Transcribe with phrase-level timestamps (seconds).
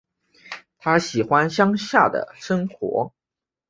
[0.79, 3.13] 她喜欢乡下的生活